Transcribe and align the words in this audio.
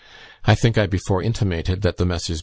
I 0.45 0.55
think 0.55 0.79
I 0.79 0.87
before 0.87 1.21
intimated, 1.21 1.83
that 1.83 1.97
the 1.97 2.07
Messrs. 2.07 2.39